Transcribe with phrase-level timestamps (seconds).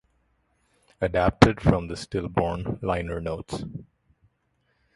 [0.99, 3.63] Adapted from the "Stillborn" liner notes.